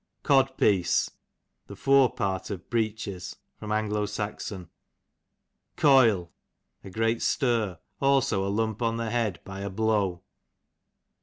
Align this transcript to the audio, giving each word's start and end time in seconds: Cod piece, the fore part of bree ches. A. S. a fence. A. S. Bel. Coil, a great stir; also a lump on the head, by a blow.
Cod 0.23 0.57
piece, 0.57 1.11
the 1.67 1.75
fore 1.75 2.11
part 2.11 2.49
of 2.49 2.71
bree 2.71 2.91
ches. 2.91 3.35
A. 3.61 3.65
S. 3.65 3.67
a 3.91 4.07
fence. 4.07 4.19
A. 4.19 4.23
S. 4.23 4.49
Bel. 4.61 4.69
Coil, 5.77 6.31
a 6.83 6.89
great 6.89 7.21
stir; 7.21 7.77
also 8.01 8.43
a 8.43 8.49
lump 8.49 8.81
on 8.81 8.97
the 8.97 9.11
head, 9.11 9.39
by 9.43 9.59
a 9.59 9.69
blow. 9.69 10.23